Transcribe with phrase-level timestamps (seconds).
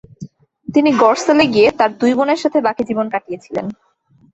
[0.67, 3.65] তিনি গর্সেলে গিয়ে তাঁর দুই বোনের সাথে বাকি জীবন কাটিয়ে ছিলেন।